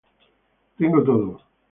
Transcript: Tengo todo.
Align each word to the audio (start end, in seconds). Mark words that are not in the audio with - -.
Tengo 0.77 0.99
todo. 1.07 1.31